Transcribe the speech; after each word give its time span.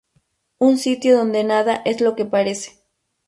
Un 0.57 0.79
sitio 0.79 1.15
donde 1.15 1.43
nada 1.43 1.83
es 1.85 2.01
lo 2.01 2.15
que 2.15 2.25
parece. 2.25 2.79